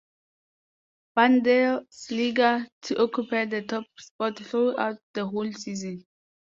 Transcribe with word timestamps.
Bundesliga 1.15 2.65
to 2.85 2.99
occupy 3.03 3.45
the 3.45 3.61
top 3.61 3.85
spot 3.99 4.35
throughout 4.39 4.97
the 5.13 5.27
whole 5.27 5.51
season. 5.53 6.03